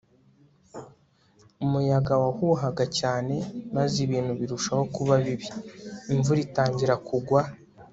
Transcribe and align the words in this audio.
umuyaga 1.63 2.13
wahuhaga 2.23 2.85
cyane, 2.99 3.35
maze 3.75 3.95
ibintu 4.05 4.31
birushaho 4.39 4.83
kuba 4.95 5.13
bibi, 5.25 5.47
imvura 6.13 6.39
itangira 6.47 6.95
kugwa 7.07 7.41